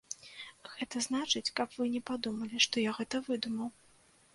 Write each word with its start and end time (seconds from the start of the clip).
Гэта 0.77 1.01
значыць, 1.07 1.53
каб 1.61 1.77
вы 1.77 1.85
не 1.99 2.03
падумалі, 2.11 2.67
што 2.69 2.87
я 2.89 2.99
гэта 3.01 3.27
выдумаў. 3.33 3.77